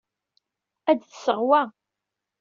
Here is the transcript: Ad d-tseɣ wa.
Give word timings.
Ad 0.89 0.97
d-tseɣ 0.99 1.39
wa. 1.49 1.61